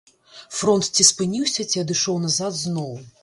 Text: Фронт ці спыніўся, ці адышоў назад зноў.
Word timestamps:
Фронт 0.59 0.87
ці 0.97 1.05
спыніўся, 1.09 1.67
ці 1.73 1.83
адышоў 1.85 2.17
назад 2.25 2.59
зноў. 2.63 2.91